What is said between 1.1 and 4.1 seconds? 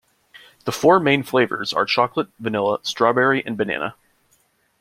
flavors are chocolate, vanilla, strawberry, and banana.